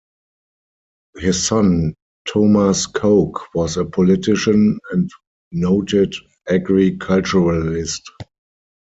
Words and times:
His 1.17 1.45
son 1.45 1.93
Thomas 2.27 2.87
Coke 2.87 3.53
was 3.53 3.77
a 3.77 3.85
politician 3.85 4.79
and 4.91 5.07
noted 5.51 6.15
agriculturalist. 6.49 8.01